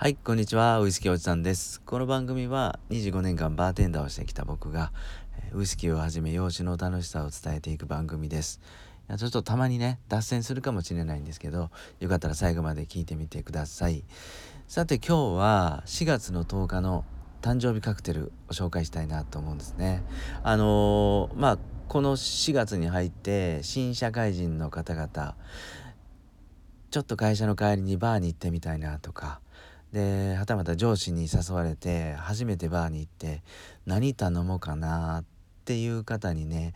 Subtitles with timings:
[0.00, 0.78] はい、こんにちは。
[0.78, 1.80] ウイスキーおじさんです。
[1.80, 4.92] この番組は25年間バーテンダーをしてきた僕が、
[5.52, 8.60] ウイスキーをはじめ洋酒の楽しさを伝えていく番組です。
[9.08, 14.04] いやちょっとたまにね、脱線するかもしれないんですけど、よかったら最後まで聞いてみてください。
[14.68, 17.04] さて今日は4月の10日の
[17.42, 20.04] 誕生日カクテルを紹介したいなと思うんですね。
[20.44, 21.58] あのー、まあ、
[21.88, 25.34] この4月に入って新社会人の方々、
[26.92, 29.40] ちょっと会社の帰りにバーに行ってみたいなとか、
[29.92, 33.42] ではたまた上司に誘われて初めてバーに行って
[33.86, 35.24] 何頼もうかなっ
[35.64, 36.74] ていう方にね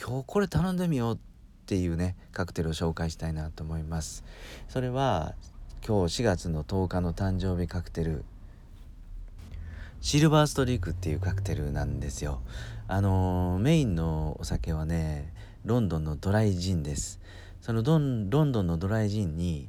[0.00, 1.18] 今日これ頼んでみようっ
[1.66, 4.24] ていうねカクテルを紹介したいなと思います。
[4.68, 5.34] それは
[5.86, 8.24] 今日4月の10日の誕生日カクテル
[10.00, 12.40] シルバーストリークっていうカクテルなんですよ。
[12.88, 15.32] あのー、メインのお酒はね
[15.64, 17.20] ロンドンのドライジンです。
[17.60, 19.68] そのロンドンのドライジンに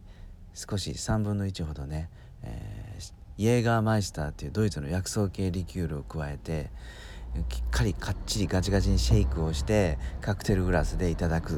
[0.55, 2.09] 少し3分の1ほどね
[2.45, 6.69] えー、イエーガーマイスターっていうドイツの薬草系リキュールを加えて
[7.49, 11.55] きっかりかっちりガチガチにシェイクをしてカクテルグラスでいただく、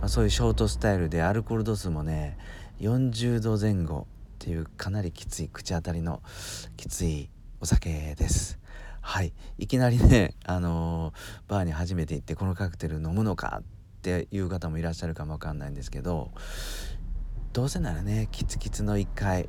[0.00, 2.36] まあ、そういうショートスタイルでアルコール度数もね
[2.80, 6.22] 40度前後っていうかなりきつい口当たりの
[6.76, 8.58] きついお酒です。
[9.00, 16.32] はいいきなりね、あのー、バーに初めて行ってこのカクテル飲むのかっていう方もいらっしゃるかもわかんないんですけど
[17.52, 19.48] どうせならねキツキツの1回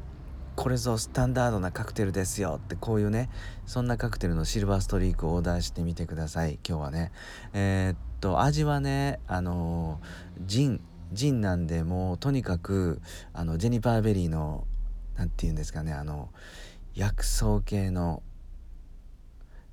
[0.55, 3.29] これぞスタンダードなカクテルですよってこういうね
[3.65, 6.59] そんなカクテルのシルバーストリークをオーダーしてみてください。
[6.67, 7.11] 今日はね。
[7.53, 9.99] えー、っと味はねあの
[10.45, 13.01] ジンジンなんでもうとにかく
[13.33, 14.67] あのジェニパーベリーの
[15.15, 16.29] 何て言うんですかねあの
[16.93, 18.21] 薬草系の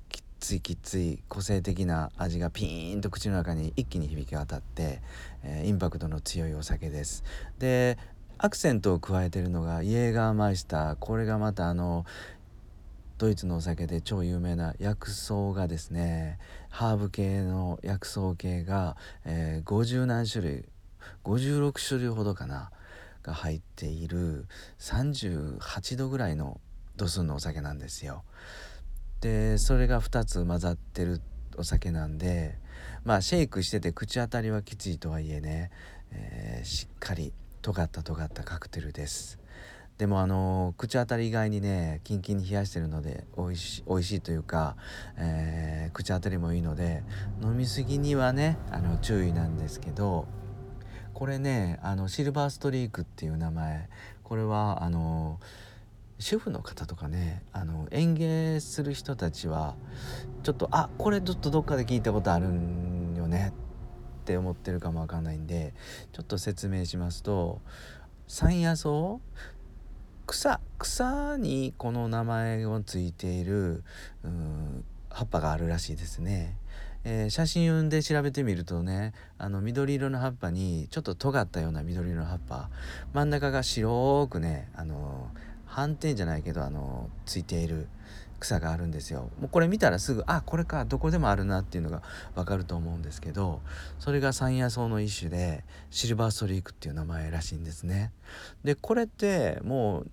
[0.09, 5.01] きついきつい個性的な味がピーンと口の中に一気に響き渡って、
[5.43, 7.23] えー、インパクトの強いお酒です。
[7.59, 7.97] で
[8.43, 12.05] アクセントを加えてるのがイエーガーマイスターこれがまたあの
[13.19, 16.39] ドイツのお酒で超有名な薬草がですね
[16.71, 20.65] ハーブ系の薬草系が、えー、50何種類
[21.23, 22.71] 56種類ほどかな
[23.21, 24.47] が入っている
[24.79, 26.59] 38度ぐらいの
[26.97, 28.23] 度数のお酒なんですよ。
[29.19, 31.21] でそれが2つ混ざってる
[31.57, 32.57] お酒なんで
[33.03, 35.69] まあシェイクしてて口当たりはきついとはいえね、
[36.09, 39.39] えー、しっかり尖った尖ったカクテルです。
[39.99, 44.75] でもあの口当たり以外にねキンキンに冷やしてるので美味し美味しいというか、
[45.17, 47.03] えー、口当たりもいいので
[47.43, 50.27] 飲み過ぎにはねあの注意なんですけど
[51.13, 53.89] これねあのシルバーストリークっていう名前
[54.23, 55.39] これはあの
[56.17, 59.75] 主婦の方とかねあの園芸する人たちは
[60.41, 63.53] ちょっとあこれちょっとどっかで聞いたことあるんよね。
[64.31, 65.73] って思ってるかもわかんないんで
[66.13, 67.59] ちょっと説明しますと
[68.27, 69.19] 山野草？
[70.25, 73.83] 草草にこの名前をついている
[75.09, 76.55] 葉っぱがあるらしいですね。
[77.03, 82.69] えー、写真で調べてみるとねあの緑色の葉っぱにちょっと尖ったような緑色の葉っぱ
[83.11, 85.27] 真ん中が白くねあの
[85.65, 87.87] 斑点じゃないけどあのついている
[88.41, 89.29] 草があるんですよ。
[89.39, 92.01] もうこれ見たらすぐあこれかどこでもあるなっていうのが
[92.35, 93.61] わかると思うんですけど
[93.99, 98.11] それが山野草の一種でシルバーストリークっていう名前らしいんですね。
[98.63, 100.11] でこれってもう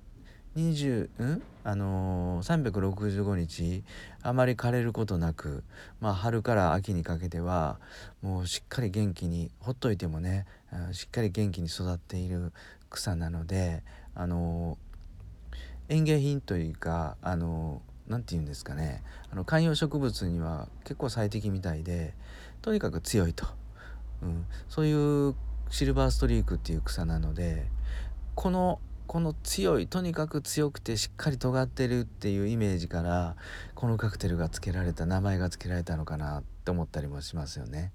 [0.57, 1.43] 20ん？
[1.65, 3.85] あのー、365日
[4.23, 5.65] あまり枯れることなく、
[6.01, 7.79] まあ、春から秋にかけては
[8.23, 10.47] もうしっかり元気にほっといてもね
[10.93, 12.53] しっかり元気に育っている
[12.89, 13.83] 草なので、
[14.15, 19.03] あのー、園芸品というか、あの何て言うんですかね。
[19.31, 22.15] あの観葉植物には結構最適みたいで
[22.63, 23.47] とにかく強いと、
[24.23, 25.35] うん、そういう
[25.71, 27.67] シルバーストリークっていう草なので
[28.35, 33.37] このこの強いとにかく強くてしっかり尖ってるっていうイメージから
[33.75, 37.93] このカクテルが付けられた名前が付けられたのかなって思ったりもしますよね。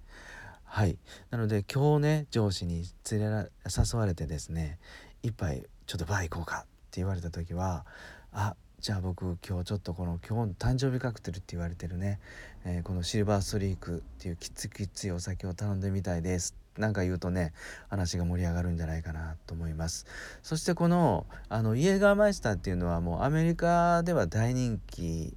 [0.63, 0.97] はい。
[1.29, 4.79] なので今日ね上司に連れら誘われてですね
[5.21, 7.85] 一杯ちょっとバー行こうかって言われた時は
[8.31, 12.19] あじゃあ僕今日ちょっとこの今日の誕生日カクテルって言われてるね、
[12.65, 16.53] えー、このシルバーストリークっていうきつきついお酒を頼んでみたいです。
[16.77, 17.53] なんか言うとね
[17.89, 20.05] 話が盛り上がるんじゃないかなと思います。
[20.41, 25.33] そしてこのあのイエガーマイスターっていうのはもうアメリカでは大人気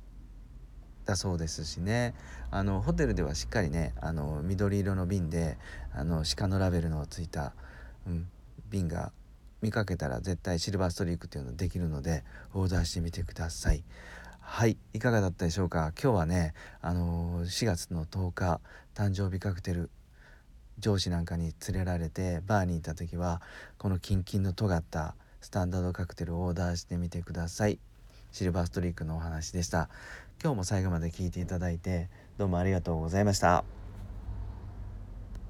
[1.04, 2.14] だそうですしね。
[2.50, 5.56] あのホテルではしっかりねあの緑色の瓶で
[5.94, 7.52] あの鹿のラベルのついた、
[8.08, 8.26] うん、
[8.70, 9.12] 瓶が
[9.62, 12.24] 見かけたら絶対シルバーストリークっていうのできるので
[12.54, 13.84] オーダーしてみてください。
[14.40, 15.92] はいいかがだったでしょうか？
[16.00, 18.60] 今日はねあのー、4月の10日
[18.94, 19.90] 誕生日カクテル
[20.78, 23.40] 上司なんかに連れられてバーに行った時は
[23.78, 27.78] このキンキンの尖ったスタンダードカクテルをオーダーしてみてください。
[28.32, 29.88] シルバーストリークのお話でした。
[30.42, 33.85] 今日も最後まで聞いていただいてどうもありがとうございました。